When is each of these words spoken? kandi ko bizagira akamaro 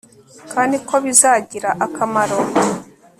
kandi 0.53 0.75
ko 0.87 0.95
bizagira 1.05 1.69
akamaro 1.85 2.37